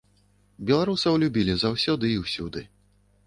Беларусаў 0.69 1.19
любілі 1.25 1.55
заўсёды 1.63 2.05
і 2.13 2.17
ўсюды. 2.25 2.65